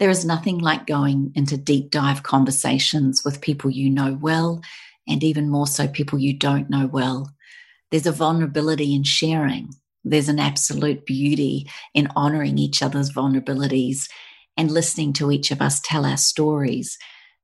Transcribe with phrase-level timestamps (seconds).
[0.00, 4.62] There is nothing like going into deep dive conversations with people you know well,
[5.06, 7.30] and even more so, people you don't know well.
[7.90, 9.74] There's a vulnerability in sharing.
[10.02, 14.08] There's an absolute beauty in honoring each other's vulnerabilities
[14.56, 16.96] and listening to each of us tell our stories.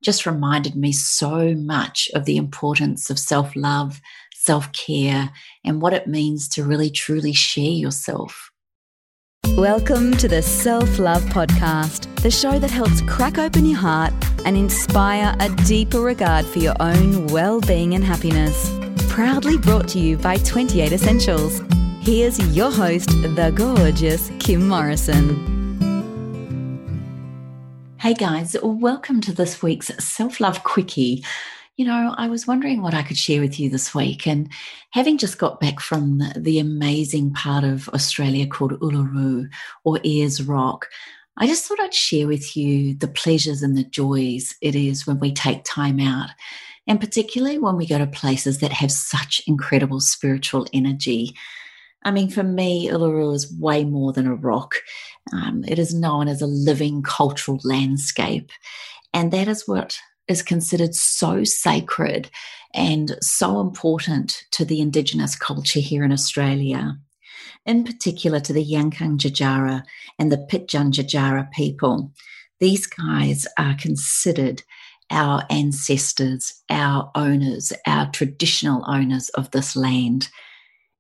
[0.03, 4.01] Just reminded me so much of the importance of self love,
[4.35, 5.31] self care,
[5.63, 8.46] and what it means to really truly share yourself.
[9.55, 14.13] Welcome to the Self Love Podcast, the show that helps crack open your heart
[14.45, 18.71] and inspire a deeper regard for your own well being and happiness.
[19.09, 21.63] Proudly brought to you by 28 Essentials.
[22.01, 25.55] Here's your host, the gorgeous Kim Morrison.
[27.99, 31.25] Hey guys, welcome to this week's Self Love Quickie
[31.77, 34.27] you know, I was wondering what I could share with you this week.
[34.27, 34.51] And
[34.93, 39.49] having just got back from the amazing part of Australia called Uluru
[39.85, 40.89] or Ayers Rock,
[41.37, 45.21] I just thought I'd share with you the pleasures and the joys it is when
[45.21, 46.31] we take time out.
[46.87, 51.37] And particularly when we go to places that have such incredible spiritual energy.
[52.05, 54.77] I mean, for me, Uluru is way more than a rock.
[55.33, 58.51] Um, it is known as a living cultural landscape.
[59.13, 59.99] And that is what
[60.29, 62.31] is considered so sacred
[62.75, 66.99] and so important to the Indigenous culture here in Australia,
[67.65, 69.83] in particular to the Yankunytjatjara
[70.19, 72.13] and the Pitjantjatjara people.
[72.61, 74.63] These guys are considered
[75.11, 80.29] our ancestors, our owners, our traditional owners of this land.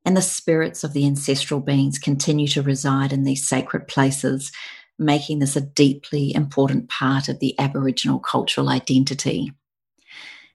[0.04, 4.52] And the spirits of the ancestral beings continue to reside in these sacred places
[4.98, 9.52] making this a deeply important part of the Aboriginal cultural identity.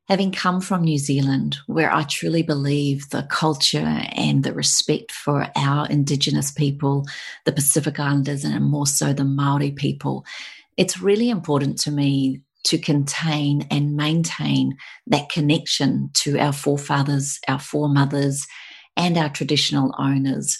[0.07, 5.47] Having come from New Zealand, where I truly believe the culture and the respect for
[5.55, 7.05] our Indigenous people,
[7.45, 10.25] the Pacific Islanders, and more so the Maori people,
[10.75, 17.59] it's really important to me to contain and maintain that connection to our forefathers, our
[17.59, 18.47] foremothers,
[18.97, 20.57] and our traditional owners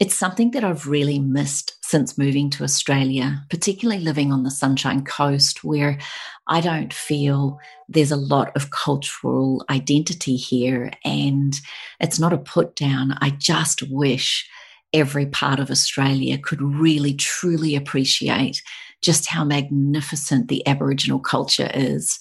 [0.00, 5.04] it's something that I've really missed since moving to Australia, particularly living on the Sunshine
[5.04, 5.98] Coast, where
[6.46, 10.90] I don't feel there's a lot of cultural identity here.
[11.04, 11.52] And
[12.00, 13.18] it's not a put down.
[13.20, 14.48] I just wish
[14.94, 18.62] every part of Australia could really, truly appreciate
[19.02, 22.18] just how magnificent the Aboriginal culture is.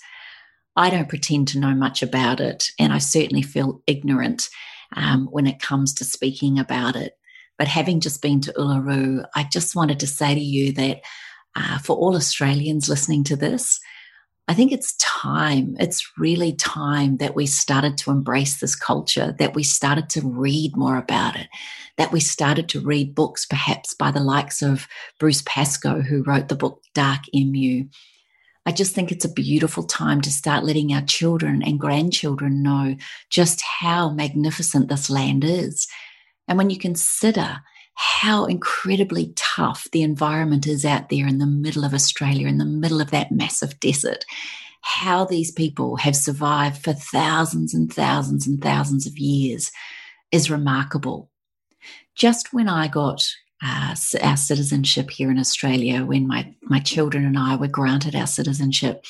[0.75, 4.49] I don't pretend to know much about it, and I certainly feel ignorant
[4.95, 7.18] um, when it comes to speaking about it.
[7.59, 11.01] But having just been to Uluru, I just wanted to say to you that
[11.55, 13.81] uh, for all Australians listening to this,
[14.47, 19.53] I think it's time, it's really time that we started to embrace this culture, that
[19.53, 21.47] we started to read more about it,
[21.97, 24.87] that we started to read books perhaps by the likes of
[25.19, 27.89] Bruce Pascoe, who wrote the book Dark Emu.
[28.65, 32.95] I just think it's a beautiful time to start letting our children and grandchildren know
[33.29, 35.87] just how magnificent this land is
[36.49, 37.61] and when you consider
[37.93, 42.65] how incredibly tough the environment is out there in the middle of Australia, in the
[42.65, 44.25] middle of that massive desert,
[44.81, 49.71] how these people have survived for thousands and thousands and thousands of years
[50.31, 51.29] is remarkable.
[52.15, 53.27] Just when I got
[53.63, 58.27] uh, our citizenship here in Australia, when my, my children and I were granted our
[58.27, 59.05] citizenship,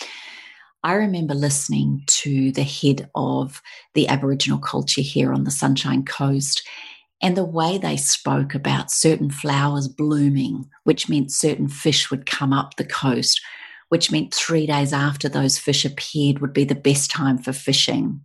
[0.84, 3.62] I remember listening to the head of
[3.94, 6.68] the Aboriginal culture here on the Sunshine Coast
[7.22, 12.54] and the way they spoke about certain flowers blooming, which meant certain fish would come
[12.54, 13.42] up the coast,
[13.90, 18.22] which meant three days after those fish appeared would be the best time for fishing,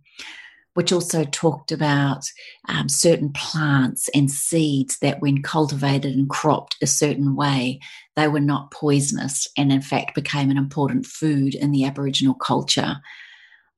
[0.75, 2.25] which also talked about
[2.69, 7.79] um, certain plants and seeds that, when cultivated and cropped a certain way,
[8.15, 12.97] they were not poisonous and, in fact, became an important food in the Aboriginal culture.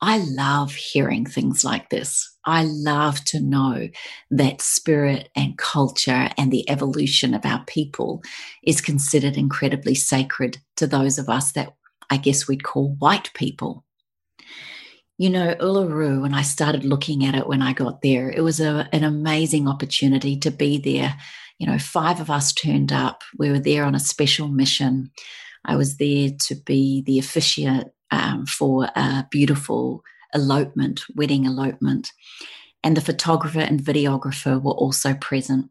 [0.01, 2.36] I love hearing things like this.
[2.47, 3.89] I love to know
[4.31, 8.23] that spirit and culture and the evolution of our people
[8.63, 11.75] is considered incredibly sacred to those of us that
[12.09, 13.83] I guess we'd call white people.
[15.17, 18.61] You know, Uluru, when I started looking at it when I got there, it was
[18.61, 21.17] a, an amazing opportunity to be there.
[21.59, 23.23] You know, five of us turned up.
[23.37, 25.11] We were there on a special mission.
[25.65, 30.03] I was there to be the officiant um, for a beautiful
[30.33, 32.11] elopement, wedding elopement.
[32.83, 35.69] And the photographer and videographer were also present.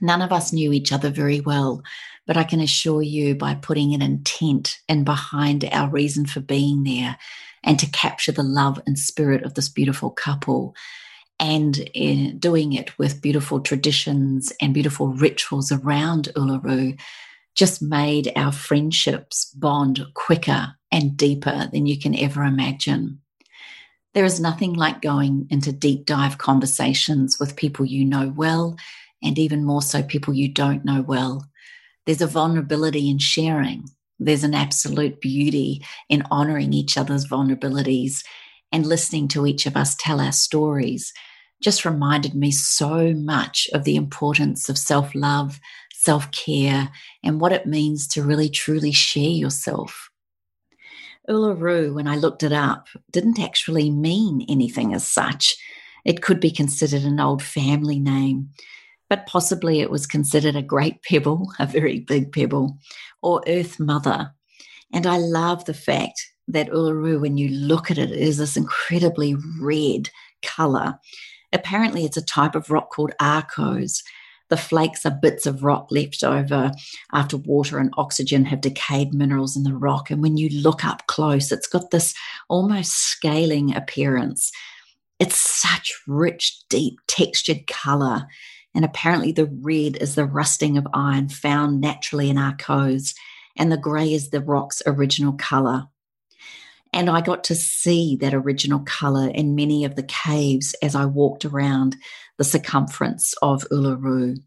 [0.00, 1.82] None of us knew each other very well,
[2.26, 6.84] but I can assure you by putting an intent in behind our reason for being
[6.84, 7.16] there
[7.64, 10.74] and to capture the love and spirit of this beautiful couple
[11.38, 16.98] and eh, doing it with beautiful traditions and beautiful rituals around Uluru
[17.54, 23.20] just made our friendships bond quicker and deeper than you can ever imagine.
[24.16, 28.74] There is nothing like going into deep dive conversations with people you know well,
[29.22, 31.46] and even more so, people you don't know well.
[32.06, 33.90] There's a vulnerability in sharing.
[34.18, 38.24] There's an absolute beauty in honoring each other's vulnerabilities
[38.72, 41.12] and listening to each of us tell our stories.
[41.62, 45.60] Just reminded me so much of the importance of self love,
[45.92, 46.88] self care,
[47.22, 50.08] and what it means to really truly share yourself.
[51.28, 55.56] Uluru, when I looked it up, didn't actually mean anything as such.
[56.04, 58.50] It could be considered an old family name,
[59.08, 62.78] but possibly it was considered a great pebble, a very big pebble,
[63.22, 64.32] or Earth Mother.
[64.92, 69.34] And I love the fact that Uluru, when you look at it, is this incredibly
[69.60, 70.10] red
[70.44, 70.98] color.
[71.52, 74.02] Apparently, it's a type of rock called arkose,
[74.48, 76.72] the flakes are bits of rock left over
[77.12, 80.10] after water and oxygen have decayed minerals in the rock.
[80.10, 82.14] And when you look up close, it's got this
[82.48, 84.52] almost scaling appearance.
[85.18, 88.26] It's such rich, deep, textured color.
[88.74, 93.14] And apparently, the red is the rusting of iron found naturally in arkose,
[93.56, 95.88] and the grey is the rock's original color.
[96.92, 101.06] And I got to see that original color in many of the caves as I
[101.06, 101.96] walked around
[102.38, 104.38] the circumference of Uluru.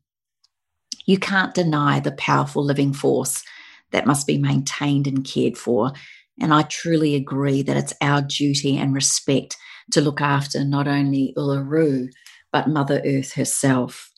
[1.06, 3.44] You can't deny the powerful living force
[3.91, 5.91] that must be maintained and cared for.
[6.39, 9.57] And I truly agree that it's our duty and respect
[9.91, 12.09] to look after not only Uluru,
[12.51, 14.12] but Mother Earth herself.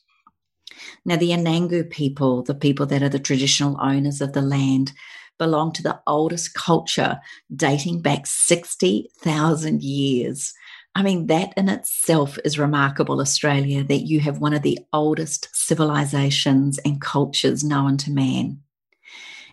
[1.04, 4.92] Now, the Anangu people, the people that are the traditional owners of the land,
[5.38, 7.18] belong to the oldest culture
[7.54, 10.52] dating back 60,000 years.
[10.94, 15.48] I mean, that in itself is remarkable, Australia, that you have one of the oldest
[15.52, 18.60] civilizations and cultures known to man.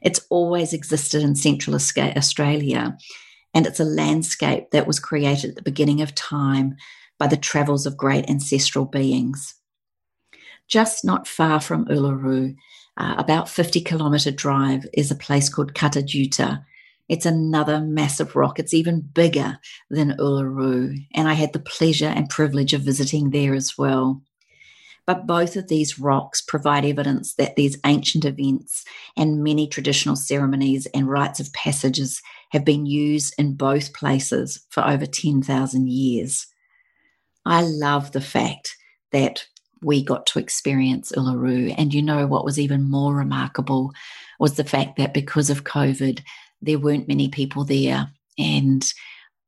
[0.01, 2.97] It's always existed in Central Australia,
[3.53, 6.75] and it's a landscape that was created at the beginning of time
[7.17, 9.55] by the travels of great ancestral beings.
[10.67, 12.55] Just not far from Uluru,
[12.97, 16.03] uh, about 50 kilometre drive, is a place called Kata
[17.09, 18.59] it's another massive rock.
[18.59, 19.59] It's even bigger
[19.89, 21.05] than Uluru.
[21.15, 24.21] And I had the pleasure and privilege of visiting there as well.
[25.07, 28.85] But both of these rocks provide evidence that these ancient events
[29.17, 32.21] and many traditional ceremonies and rites of passages
[32.51, 36.45] have been used in both places for over 10,000 years.
[37.43, 38.77] I love the fact
[39.11, 39.47] that
[39.81, 41.73] we got to experience Uluru.
[41.75, 43.93] And you know what was even more remarkable
[44.39, 46.21] was the fact that because of COVID,
[46.61, 48.09] there weren't many people there.
[48.37, 48.85] And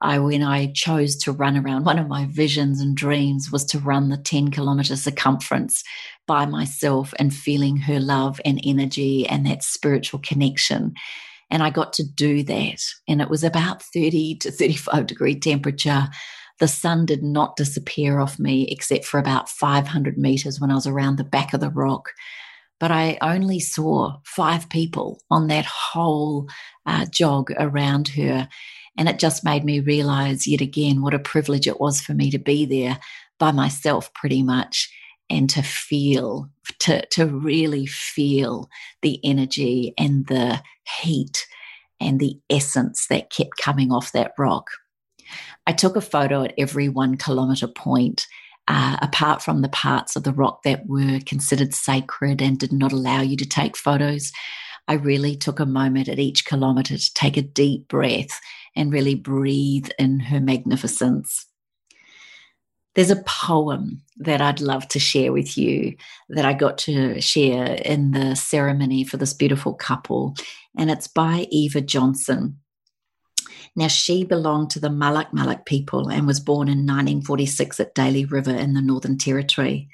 [0.01, 3.79] I, when I chose to run around, one of my visions and dreams was to
[3.79, 5.83] run the 10 kilometer circumference
[6.27, 10.93] by myself and feeling her love and energy and that spiritual connection.
[11.49, 12.81] And I got to do that.
[13.07, 16.07] And it was about 30 to 35 degree temperature.
[16.59, 20.87] The sun did not disappear off me except for about 500 meters when I was
[20.87, 22.09] around the back of the rock
[22.81, 26.49] but I only saw five people on that whole
[26.87, 28.49] uh, jog around her.
[28.97, 32.31] And it just made me realize yet again what a privilege it was for me
[32.31, 32.97] to be there
[33.37, 34.91] by myself, pretty much,
[35.29, 36.49] and to feel,
[36.79, 38.67] to, to really feel
[39.03, 40.59] the energy and the
[41.01, 41.45] heat
[41.99, 44.65] and the essence that kept coming off that rock.
[45.67, 48.25] I took a photo at every one kilometer point
[48.67, 52.91] uh, apart from the parts of the rock that were considered sacred and did not
[52.91, 54.31] allow you to take photos,
[54.87, 58.39] I really took a moment at each kilometre to take a deep breath
[58.75, 61.45] and really breathe in her magnificence.
[62.93, 65.95] There's a poem that I'd love to share with you
[66.29, 70.35] that I got to share in the ceremony for this beautiful couple,
[70.77, 72.60] and it's by Eva Johnson.
[73.75, 78.25] Now, she belonged to the Malak Malak people and was born in 1946 at Daly
[78.25, 79.89] River in the Northern Territory.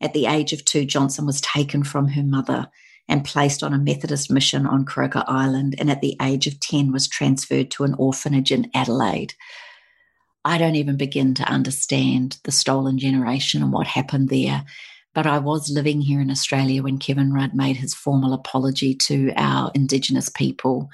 [0.00, 2.68] At the age of two, Johnson was taken from her mother
[3.08, 6.92] and placed on a Methodist mission on Croker Island, and at the age of 10
[6.92, 9.34] was transferred to an orphanage in Adelaide.
[10.44, 14.64] I don't even begin to understand the stolen generation and what happened there.
[15.14, 19.32] But I was living here in Australia when Kevin Rudd made his formal apology to
[19.36, 20.90] our Indigenous people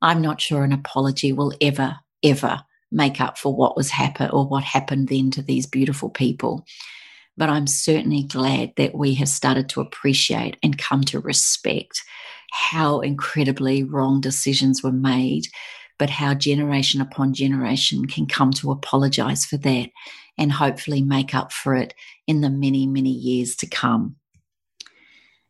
[0.00, 4.46] I'm not sure an apology will ever, ever make up for what was happened or
[4.46, 6.64] what happened then to these beautiful people.
[7.36, 12.02] But I'm certainly glad that we have started to appreciate and come to respect
[12.50, 15.46] how incredibly wrong decisions were made,
[15.98, 19.90] but how generation upon generation can come to apologize for that
[20.38, 21.94] and hopefully make up for it
[22.26, 24.16] in the many, many years to come.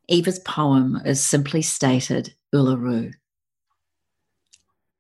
[0.09, 3.12] Eva's poem is simply stated Uluru.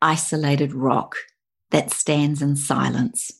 [0.00, 1.16] Isolated rock
[1.70, 3.32] that stands in silence,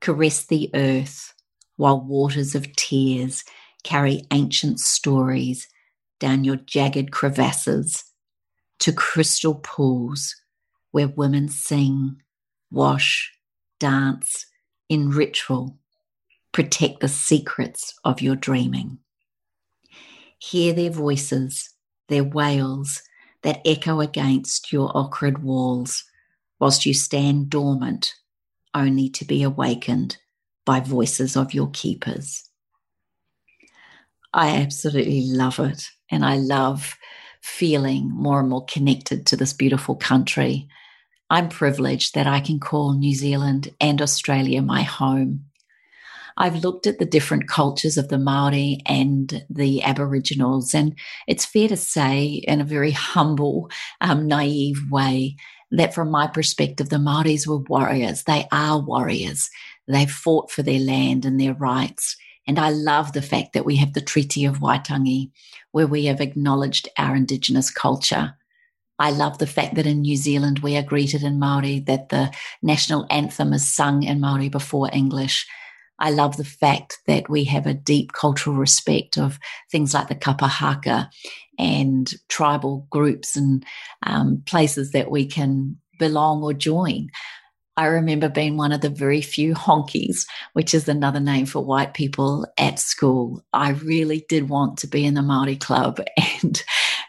[0.00, 1.34] caress the earth
[1.76, 3.44] while waters of tears
[3.82, 5.68] carry ancient stories
[6.18, 8.04] down your jagged crevasses
[8.78, 10.36] to crystal pools
[10.90, 12.20] where women sing,
[12.70, 13.32] wash,
[13.78, 14.46] dance
[14.88, 15.78] in ritual,
[16.52, 18.98] protect the secrets of your dreaming.
[20.38, 21.70] Hear their voices,
[22.08, 23.02] their wails
[23.42, 26.04] that echo against your ochred walls,
[26.58, 28.14] whilst you stand dormant,
[28.74, 30.16] only to be awakened
[30.64, 32.48] by voices of your keepers.
[34.32, 35.90] I absolutely love it.
[36.10, 36.96] And I love
[37.42, 40.68] feeling more and more connected to this beautiful country.
[41.28, 45.46] I'm privileged that I can call New Zealand and Australia my home.
[46.36, 50.96] I've looked at the different cultures of the Maori and the Aboriginals, and
[51.26, 53.70] it's fair to say, in a very humble,
[54.00, 55.36] um, naive way,
[55.70, 58.24] that from my perspective, the Maoris were warriors.
[58.24, 59.50] They are warriors.
[59.88, 62.16] They fought for their land and their rights.
[62.46, 65.30] And I love the fact that we have the Treaty of Waitangi,
[65.70, 68.34] where we have acknowledged our Indigenous culture.
[68.98, 72.30] I love the fact that in New Zealand we are greeted in Maori, that the
[72.62, 75.46] national anthem is sung in Maori before English.
[76.02, 79.38] I love the fact that we have a deep cultural respect of
[79.70, 81.08] things like the kapa haka
[81.60, 83.64] and tribal groups and
[84.04, 87.08] um, places that we can belong or join.
[87.76, 91.94] I remember being one of the very few honkies, which is another name for white
[91.94, 93.40] people at school.
[93.52, 96.00] I really did want to be in the Maori club,
[96.42, 96.62] and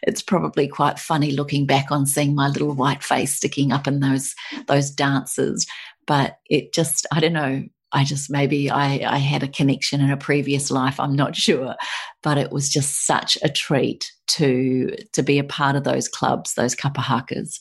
[0.04, 4.02] it's probably quite funny looking back on seeing my little white face sticking up in
[4.02, 4.36] those
[4.68, 5.66] those dances.
[6.06, 7.64] But it just, I don't know.
[7.94, 11.00] I just maybe I, I had a connection in a previous life.
[11.00, 11.76] I'm not sure,
[12.22, 16.56] but it was just such a treat to to be a part of those clubs,
[16.56, 17.60] those kapa hakas.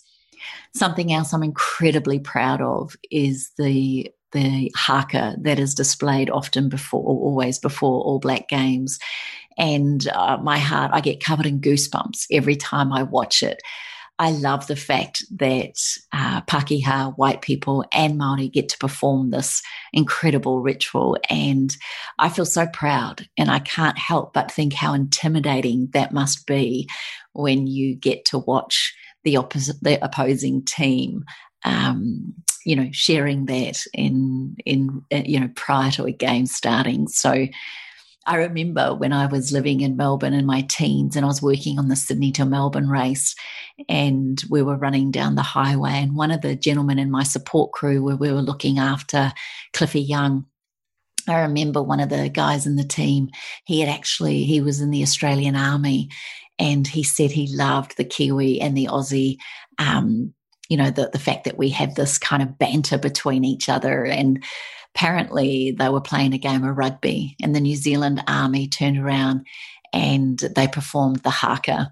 [0.75, 7.05] Something else I'm incredibly proud of is the the haka that is displayed often before,
[7.05, 8.99] always before All Black Games.
[9.59, 13.61] And uh, my heart, I get covered in goosebumps every time I watch it.
[14.19, 15.75] I love the fact that
[16.13, 21.75] uh, Pakeha, white people, and Maori get to perform this incredible ritual, and
[22.19, 23.27] I feel so proud.
[23.37, 26.89] And I can't help but think how intimidating that must be
[27.33, 31.25] when you get to watch the opposite, the opposing team,
[31.65, 37.09] um, you know, sharing that in in uh, you know prior to a game starting.
[37.09, 37.47] So.
[38.27, 41.79] I remember when I was living in Melbourne in my teens and I was working
[41.79, 43.35] on the Sydney to Melbourne race
[43.89, 47.73] and we were running down the highway and one of the gentlemen in my support
[47.73, 49.33] crew where we were looking after
[49.73, 50.47] Cliffy Young
[51.29, 53.31] I remember one of the guys in the team,
[53.65, 56.11] he had actually, he was in the Australian Army
[56.59, 59.37] and he said he loved the Kiwi and the Aussie.
[59.79, 60.35] Um,
[60.69, 64.05] you know, the, the fact that we have this kind of banter between each other.
[64.05, 64.43] And
[64.95, 69.47] apparently, they were playing a game of rugby, and the New Zealand Army turned around
[69.93, 71.91] and they performed the haka.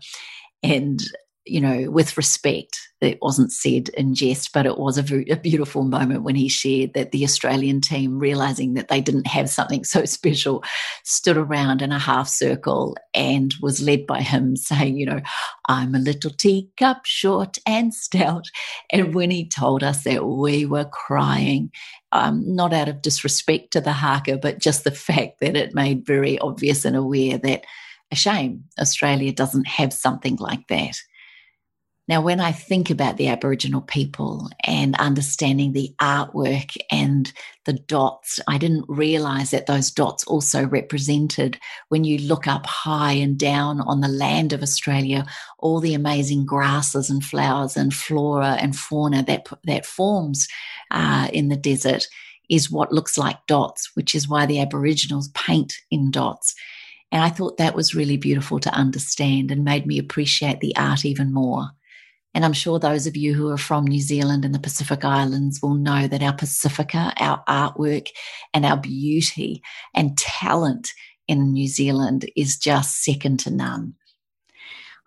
[0.63, 1.01] And
[1.47, 2.79] you know, with respect.
[3.01, 6.51] It wasn't said in jest, but it was a, very, a beautiful moment when he
[6.51, 10.63] shared that the Australian team, realizing that they didn't have something so special,
[11.03, 15.21] stood around in a half circle and was led by him saying, you know,
[15.67, 18.47] I'm a little teacup, short and stout.
[18.91, 21.71] And when he told us that, we were crying.
[22.13, 26.05] Um, not out of disrespect to the haka, but just the fact that it made
[26.05, 27.65] very obvious and aware that
[28.11, 30.97] a shame Australia doesn't have something like that.
[32.11, 37.33] Now, when I think about the Aboriginal people and understanding the artwork and
[37.67, 41.57] the dots, I didn't realize that those dots also represented
[41.89, 45.25] when you look up high and down on the land of Australia,
[45.61, 50.49] all the amazing grasses and flowers and flora and fauna that, that forms
[50.91, 52.09] uh, in the desert
[52.49, 56.57] is what looks like dots, which is why the Aboriginals paint in dots.
[57.13, 61.05] And I thought that was really beautiful to understand and made me appreciate the art
[61.05, 61.71] even more.
[62.35, 65.61] And I'm sure those of you who are from New Zealand and the Pacific Islands
[65.61, 68.09] will know that our Pacifica, our artwork,
[68.55, 69.63] and our beauty
[69.95, 70.91] and talent
[71.27, 73.95] in New Zealand is just second to none.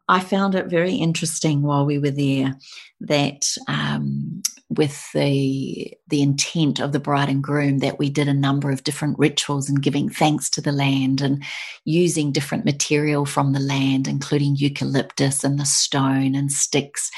[0.08, 2.56] I found it very interesting while we were there
[3.02, 4.33] that um,
[4.78, 8.84] with the the intent of the bride and groom that we did a number of
[8.84, 11.44] different rituals and giving thanks to the land and
[11.86, 17.10] using different material from the land, including eucalyptus and the stone and sticks,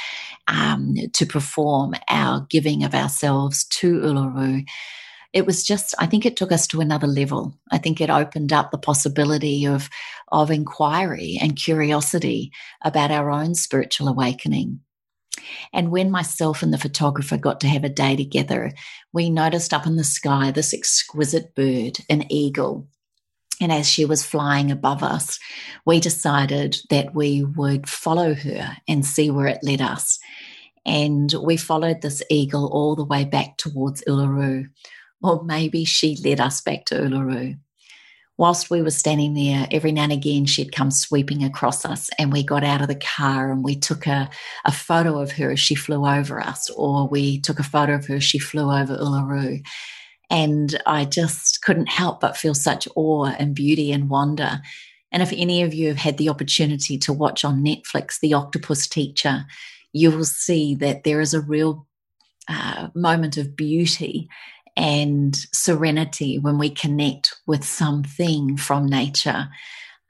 [0.48, 4.66] um, to perform our giving of ourselves to Uluru
[5.36, 7.60] it was just, I think it took us to another level.
[7.70, 9.90] I think it opened up the possibility of,
[10.32, 12.54] of inquiry and curiosity
[12.86, 14.80] about our own spiritual awakening.
[15.74, 18.72] And when myself and the photographer got to have a day together,
[19.14, 22.88] we noticed up in the sky this exquisite bird, an eagle.
[23.62, 25.40] And as she was flying above us,
[25.86, 30.20] we decided that we would follow her and see where it led us.
[30.86, 34.66] And we followed this eagle all the way back towards Uluru,
[35.22, 37.58] or maybe she led us back to Uluru.
[38.38, 42.34] Whilst we were standing there, every now and again she'd come sweeping across us, and
[42.34, 44.30] we got out of the car and we took a,
[44.66, 48.06] a photo of her as she flew over us, or we took a photo of
[48.08, 49.66] her as she flew over Uluru.
[50.30, 54.60] And I just couldn't help but feel such awe and beauty and wonder.
[55.12, 58.88] And if any of you have had the opportunity to watch on Netflix The Octopus
[58.88, 59.46] Teacher,
[59.94, 61.88] you will see that there is a real
[62.50, 64.28] uh, moment of beauty
[64.78, 69.48] and serenity when we connect with something from nature.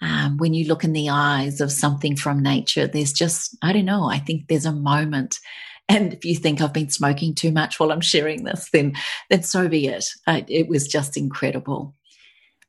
[0.02, 3.86] Um, when you look in the eyes of something from nature, there's just, I don't
[3.86, 5.40] know, I think there's a moment.
[5.88, 8.94] And if you think I've been smoking too much while I'm sharing this, then,
[9.30, 10.06] then so be it.
[10.28, 11.96] it was just incredible.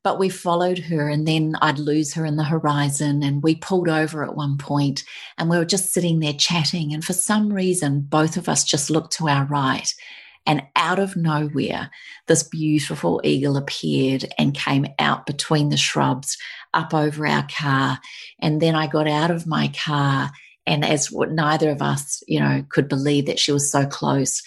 [0.05, 3.25] But we followed her, and then I'd lose her in the horizon.
[3.25, 5.03] And we pulled over at one point,
[5.37, 6.95] and we were just sitting there chatting.
[6.95, 9.93] And for some reason, both of us just looked to our right
[10.47, 11.91] and out of nowhere,
[12.26, 16.38] this beautiful eagle appeared and came out between the shrubs
[16.73, 17.99] up over our car.
[18.38, 20.31] And then I got out of my car,
[20.67, 24.43] and as neither of us, you know, could believe that she was so close.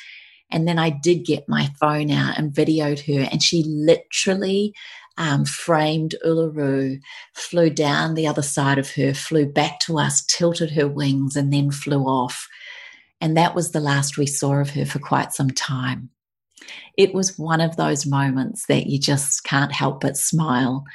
[0.52, 4.74] And then I did get my phone out and videoed her, and she literally
[5.20, 7.02] um, framed Uluru,
[7.34, 11.52] flew down the other side of her, flew back to us, tilted her wings, and
[11.52, 12.48] then flew off.
[13.22, 16.10] And that was the last we saw of her for quite some time.
[16.98, 20.86] It was one of those moments that you just can't help but smile.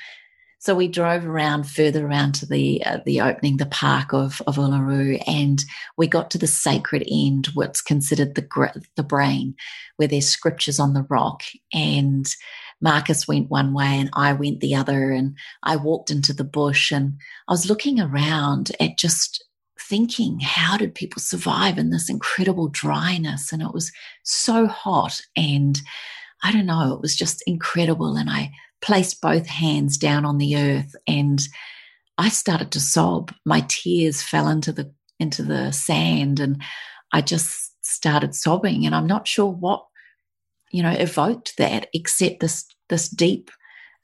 [0.64, 4.56] So we drove around further around to the uh, the opening, the park of of
[4.56, 5.62] Uluru, and
[5.98, 9.56] we got to the sacred end, what's considered the the brain,
[9.98, 11.42] where there's scriptures on the rock.
[11.74, 12.26] And
[12.80, 16.90] Marcus went one way, and I went the other, and I walked into the bush,
[16.90, 19.44] and I was looking around at just
[19.88, 23.52] thinking, how did people survive in this incredible dryness?
[23.52, 23.92] And it was
[24.22, 25.20] so hot.
[25.36, 25.80] And
[26.42, 28.16] I don't know, it was just incredible.
[28.16, 31.40] And I placed both hands down on the earth and
[32.18, 33.32] I started to sob.
[33.44, 36.62] My tears fell into the into the sand and
[37.12, 38.84] I just started sobbing.
[38.84, 39.86] And I'm not sure what,
[40.70, 43.50] you know, evoked that except this this deep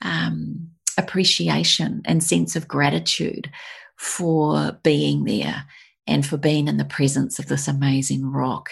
[0.02, 3.50] um, appreciation and sense of gratitude
[4.00, 5.66] for being there
[6.06, 8.70] and for being in the presence of this amazing rock.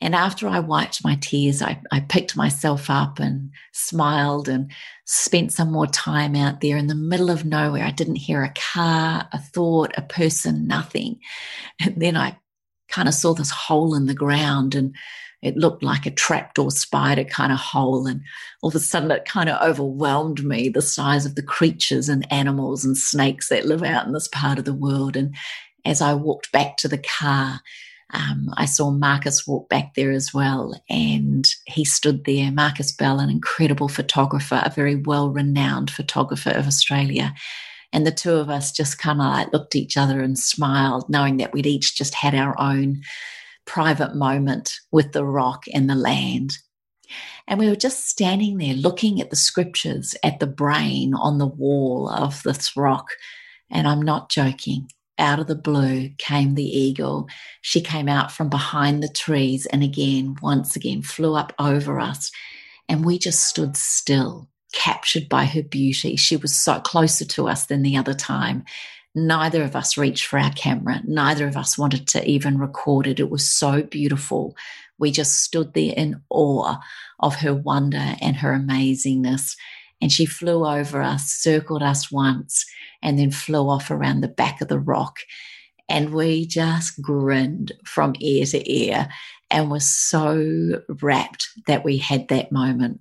[0.00, 4.70] And after I wiped my tears, I, I, picked myself up and smiled and
[5.06, 7.84] spent some more time out there in the middle of nowhere.
[7.84, 11.18] I didn't hear a car, a thought, a person, nothing.
[11.80, 12.38] And then I
[12.86, 14.94] kind of saw this hole in the ground and
[15.42, 18.06] it looked like a trapdoor spider kind of hole.
[18.06, 18.22] And
[18.62, 22.30] all of a sudden, it kind of overwhelmed me the size of the creatures and
[22.32, 25.16] animals and snakes that live out in this part of the world.
[25.16, 25.34] And
[25.84, 27.60] as I walked back to the car,
[28.14, 32.50] um, I saw Marcus walk back there as well, and he stood there.
[32.50, 37.34] Marcus Bell, an incredible photographer, a very well renowned photographer of Australia.
[37.92, 41.08] And the two of us just kind of like looked at each other and smiled,
[41.08, 43.02] knowing that we'd each just had our own
[43.68, 46.56] private moment with the rock and the land.
[47.46, 51.46] And we were just standing there looking at the scriptures, at the brain on the
[51.46, 53.08] wall of this rock.
[53.70, 54.90] And I'm not joking.
[55.18, 57.28] Out of the blue came the eagle.
[57.60, 62.30] She came out from behind the trees and again, once again, flew up over us.
[62.88, 66.16] And we just stood still, captured by her beauty.
[66.16, 68.64] She was so closer to us than the other time.
[69.14, 71.00] Neither of us reached for our camera.
[71.04, 73.20] Neither of us wanted to even record it.
[73.20, 74.56] It was so beautiful.
[74.98, 76.76] We just stood there in awe
[77.20, 79.56] of her wonder and her amazingness.
[80.00, 82.64] And she flew over us, circled us once,
[83.02, 85.18] and then flew off around the back of the rock.
[85.88, 89.08] And we just grinned from ear to ear
[89.50, 93.00] and were so rapt that we had that moment.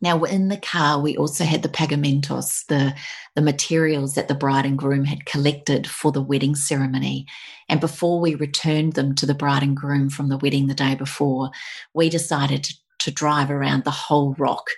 [0.00, 2.94] Now, in the car, we also had the pagamentos, the,
[3.34, 7.26] the materials that the bride and groom had collected for the wedding ceremony.
[7.68, 10.94] And before we returned them to the bride and groom from the wedding the day
[10.94, 11.50] before,
[11.94, 14.68] we decided to, to drive around the whole rock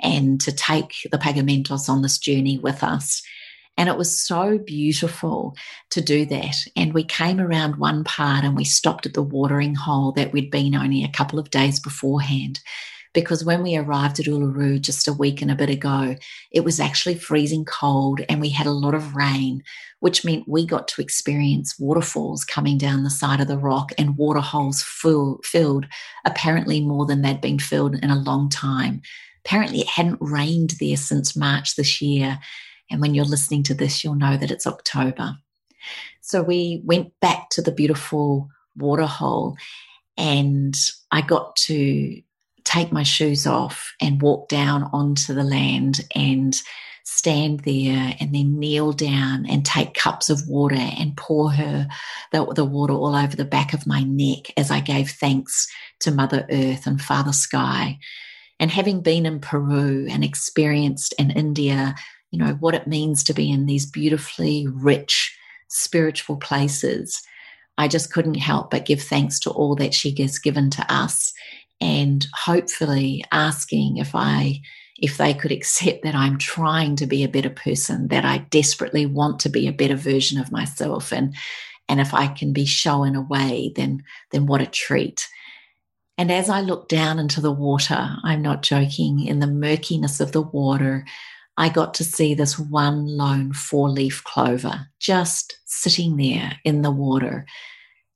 [0.00, 3.22] and to take the pagamentos on this journey with us.
[3.76, 5.56] And it was so beautiful
[5.90, 6.56] to do that.
[6.74, 10.50] And we came around one part and we stopped at the watering hole that we'd
[10.50, 12.60] been only a couple of days beforehand
[13.12, 16.16] because when we arrived at Uluru just a week and a bit ago,
[16.52, 19.62] it was actually freezing cold and we had a lot of rain,
[19.98, 24.16] which meant we got to experience waterfalls coming down the side of the rock and
[24.16, 25.86] water holes full, filled,
[26.24, 29.02] apparently more than they'd been filled in a long time.
[29.44, 32.38] Apparently, it hadn't rained there since March this year.
[32.90, 35.36] And when you're listening to this, you'll know that it's October.
[36.20, 39.56] So we went back to the beautiful waterhole
[40.16, 40.74] and
[41.10, 42.22] I got to
[42.70, 46.62] take my shoes off and walk down onto the land and
[47.02, 51.88] stand there and then kneel down and take cups of water and pour her
[52.30, 55.66] the, the, water all over the back of my neck as I gave thanks
[55.98, 57.98] to Mother Earth and Father Sky.
[58.60, 61.96] And having been in Peru and experienced in India,
[62.30, 67.20] you know, what it means to be in these beautifully rich spiritual places,
[67.76, 71.32] I just couldn't help but give thanks to all that she has given to us
[71.80, 74.60] and hopefully asking if I
[74.96, 79.06] if they could accept that I'm trying to be a better person, that I desperately
[79.06, 81.34] want to be a better version of myself and
[81.88, 85.28] and if I can be shown a way, then then what a treat.
[86.16, 90.32] And as I looked down into the water, I'm not joking, in the murkiness of
[90.32, 91.06] the water,
[91.56, 96.90] I got to see this one lone four leaf clover just sitting there in the
[96.90, 97.46] water.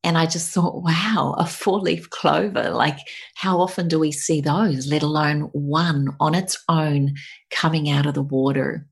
[0.04, 2.68] And I just thought, wow, a four leaf clover.
[2.68, 2.98] Like,
[3.34, 7.14] how often do we see those, let alone one on its own
[7.50, 8.86] coming out of the water?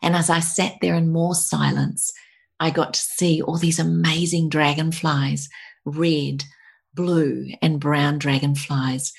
[0.00, 2.12] And as I sat there in more silence,
[2.60, 5.48] I got to see all these amazing dragonflies,
[5.84, 6.44] red,
[6.94, 9.12] blue, and brown dragonflies.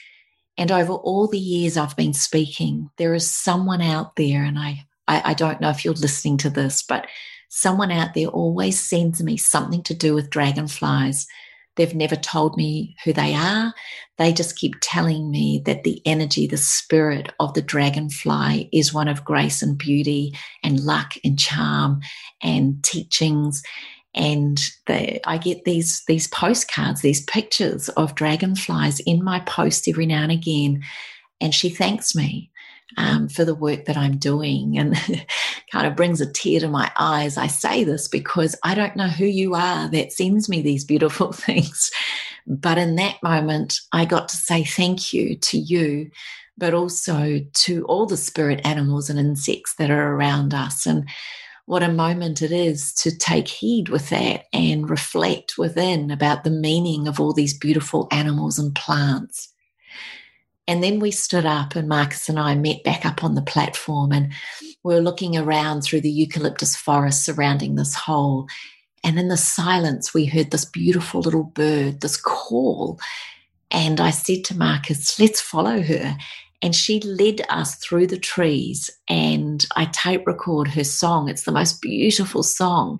[0.57, 4.85] And over all the years I've been speaking, there is someone out there, and I,
[5.07, 7.07] I, I don't know if you're listening to this, but
[7.49, 11.27] someone out there always sends me something to do with dragonflies.
[11.75, 13.73] They've never told me who they are.
[14.17, 19.07] They just keep telling me that the energy, the spirit of the dragonfly is one
[19.07, 20.33] of grace and beauty
[20.63, 22.01] and luck and charm
[22.41, 23.63] and teachings.
[24.13, 30.05] And they, I get these, these postcards, these pictures of dragonflies in my post every
[30.05, 30.83] now and again.
[31.39, 32.51] And she thanks me
[32.97, 34.95] um, for the work that I'm doing and
[35.71, 37.37] kind of brings a tear to my eyes.
[37.37, 41.31] I say this because I don't know who you are that sends me these beautiful
[41.33, 41.91] things.
[42.47, 46.09] But in that moment, I got to say thank you to you,
[46.57, 50.85] but also to all the spirit animals and insects that are around us.
[50.85, 51.07] And
[51.65, 56.49] what a moment it is to take heed with that and reflect within about the
[56.49, 59.53] meaning of all these beautiful animals and plants.
[60.69, 64.11] And then we stood up, and Marcus and I met back up on the platform,
[64.11, 64.31] and
[64.83, 68.47] we are looking around through the eucalyptus forest surrounding this hole.
[69.03, 72.99] And in the silence, we heard this beautiful little bird, this call.
[73.71, 76.15] And I said to Marcus, let's follow her.
[76.61, 81.29] And she led us through the trees, and I tape record her song.
[81.29, 82.99] It's the most beautiful song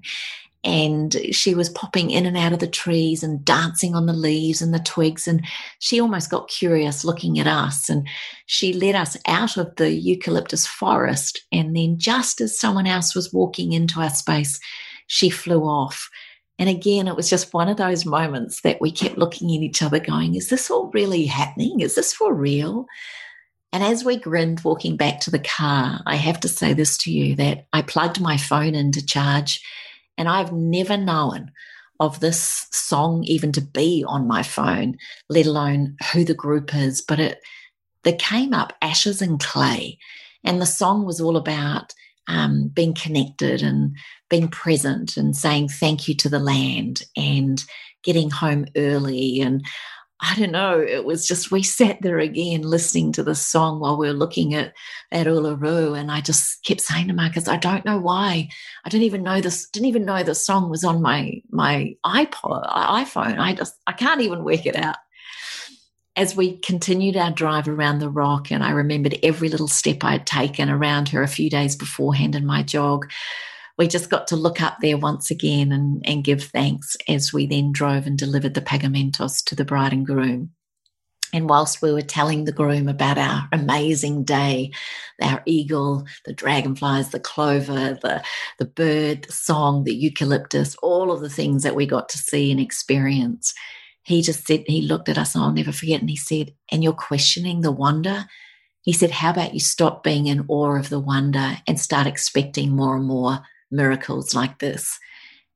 [0.64, 4.62] and she was popping in and out of the trees and dancing on the leaves
[4.62, 5.46] and the twigs and
[5.80, 8.08] she almost got curious looking at us and
[8.46, 13.32] she led us out of the eucalyptus forest and then just as someone else was
[13.32, 14.60] walking into our space
[15.08, 16.10] she flew off.
[16.58, 19.82] And again it was just one of those moments that we kept looking at each
[19.82, 21.80] other going is this all really happening?
[21.80, 22.86] Is this for real?
[23.72, 27.12] And as we grinned walking back to the car, I have to say this to
[27.12, 29.62] you that I plugged my phone in to charge
[30.20, 31.52] and I've never known
[32.00, 34.98] of this song even to be on my phone,
[35.30, 37.02] let alone who the group is.
[37.02, 37.40] But it
[38.04, 39.98] there came up Ashes and Clay.
[40.44, 41.94] And the song was all about
[42.28, 43.96] um, being connected and
[44.30, 47.64] being present and saying thank you to the land and
[48.04, 49.66] getting home early and
[50.22, 53.98] I don't know, it was just we sat there again listening to the song while
[53.98, 54.74] we were looking at
[55.12, 58.50] at Uluru, and I just kept saying to Marcus, I don't know why.
[58.84, 62.70] I didn't even know this, didn't even know the song was on my my iPod
[62.70, 63.40] iPhone.
[63.40, 64.98] I just I can't even work it out.
[66.18, 70.12] As we continued our drive around the rock, and I remembered every little step I
[70.14, 73.10] had taken around her a few days beforehand in my jog,
[73.80, 77.48] we just got to look up there once again and, and give thanks as we
[77.48, 80.52] then drove and delivered the pagamentos to the bride and groom.
[81.32, 84.72] And whilst we were telling the groom about our amazing day,
[85.22, 88.22] our eagle, the dragonflies, the clover, the,
[88.58, 92.52] the bird, the song, the eucalyptus, all of the things that we got to see
[92.52, 93.54] and experience,
[94.04, 96.02] he just said, he looked at us and I'll never forget.
[96.02, 98.26] And he said, And you're questioning the wonder?
[98.82, 102.76] He said, How about you stop being in awe of the wonder and start expecting
[102.76, 105.00] more and more miracles like this?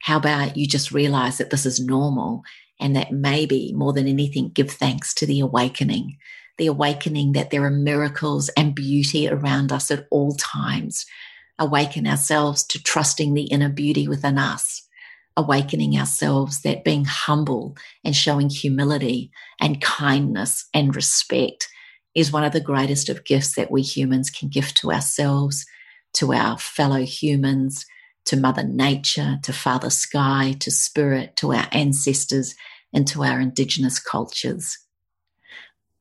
[0.02, 2.44] How about you just realize that this is normal
[2.80, 6.18] and that maybe more than anything, give thanks to the awakening
[6.58, 11.06] the awakening that there are miracles and beauty around us at all times.
[11.60, 14.88] Awaken ourselves to trusting the inner beauty within us.
[15.36, 21.68] Awakening ourselves that being humble and showing humility and kindness and respect
[22.14, 25.66] is one of the greatest of gifts that we humans can give to ourselves,
[26.14, 27.86] to our fellow humans,
[28.26, 32.56] to Mother Nature, to Father Sky, to Spirit, to our ancestors,
[32.94, 34.78] and to our Indigenous cultures.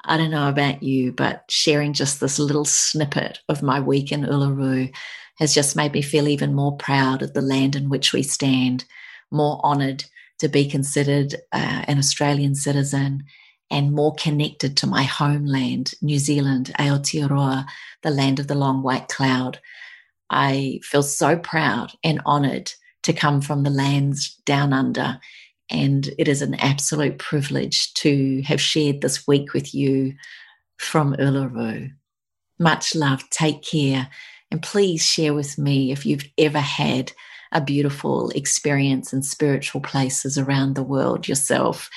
[0.04, 4.22] I don't know about you, but sharing just this little snippet of my week in
[4.22, 4.92] Uluru
[5.38, 8.84] has just made me feel even more proud of the land in which we stand,
[9.30, 10.04] more honoured
[10.38, 13.24] to be considered uh, an Australian citizen,
[13.70, 17.64] and more connected to my homeland, New Zealand, Aotearoa,
[18.02, 19.60] the land of the long white cloud.
[20.32, 25.20] I feel so proud and honoured to come from the lands down under
[25.72, 30.14] and it is an absolute privilege to have shared this week with you
[30.76, 31.90] from Uluru.
[32.58, 33.28] Much love.
[33.30, 34.08] Take care.
[34.50, 37.12] And please share with me if you've ever had
[37.52, 41.88] a beautiful experience in spiritual places around the world yourself.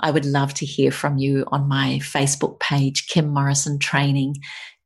[0.00, 4.36] I would love to hear from you on my Facebook page, Kim Morrison Training.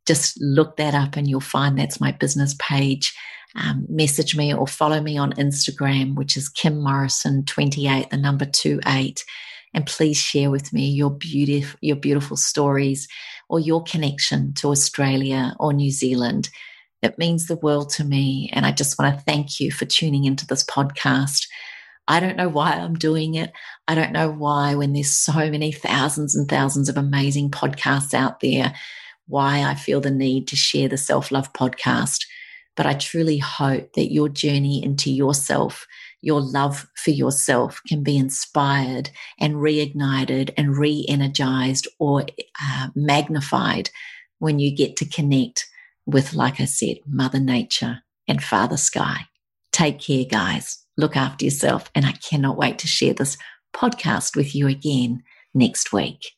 [0.09, 3.15] Just look that up and you'll find that's my business page
[3.55, 8.45] um, message me or follow me on Instagram, which is Kim Morrison 28, the number
[8.45, 9.25] 28.
[9.75, 13.09] And please share with me your beautiful, your beautiful stories
[13.49, 16.51] or your connection to Australia or New Zealand.
[17.03, 18.51] It means the world to me.
[18.53, 21.47] And I just want to thank you for tuning into this podcast.
[22.07, 23.53] I don't know why I'm doing it.
[23.87, 28.41] I don't know why, when there's so many thousands and thousands of amazing podcasts out
[28.41, 28.75] there,
[29.29, 32.25] why I feel the need to share the self love podcast.
[32.77, 35.87] But I truly hope that your journey into yourself,
[36.21, 39.11] your love for yourself can be inspired
[39.41, 42.27] and reignited and re energized or
[42.63, 43.91] uh, magnified
[44.39, 45.67] when you get to connect
[46.07, 49.27] with, like I said, Mother Nature and Father Sky.
[49.73, 50.85] Take care, guys.
[50.97, 51.91] Look after yourself.
[51.95, 53.37] And I cannot wait to share this
[53.75, 55.23] podcast with you again
[55.55, 56.38] next week.